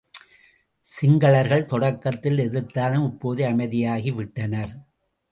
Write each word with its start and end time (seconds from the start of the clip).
சிங்களர்கள் 0.85 1.65
தொடக்கத்தில் 1.65 2.37
எதிர்த்தாலும் 2.37 3.05
இப்போது 3.05 3.43
அமைதியாகி 3.49 4.13
விட்டனர். 4.15 4.73